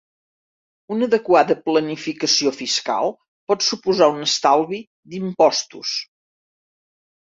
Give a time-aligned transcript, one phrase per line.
[0.95, 3.11] Una adequada planificació fiscal
[3.53, 4.81] pot suposar un estalvi
[5.13, 5.97] d'impostos.